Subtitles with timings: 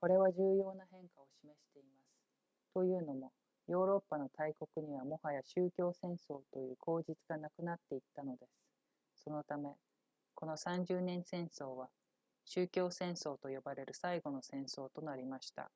[0.00, 2.20] これは重要な変化を示しています
[2.72, 3.32] というのも
[3.66, 9.74] ヨーロッパの大国にはもはや宗教戦争という口実がなくなっていったのですそのため
[10.36, 11.88] この三十年戦争は
[12.44, 15.68] 宗教戦争と呼ばれる最後の戦争となりました